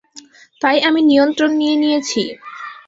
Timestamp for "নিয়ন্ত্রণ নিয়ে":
1.03-1.75